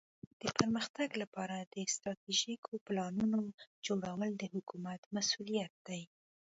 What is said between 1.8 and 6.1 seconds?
استراتیژیکو پلانونو جوړول د حکومت مسؤولیت دی.